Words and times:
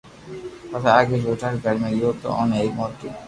پسو 0.69 0.87
آگي 0.99 1.17
چوٿا 1.23 1.49
گھر 1.63 1.75
۾ 1.83 1.89
گيو 1.97 2.09
تو 2.21 2.27
اوني 2.37 2.57
ايڪ 2.61 2.71
موٺي 2.77 3.09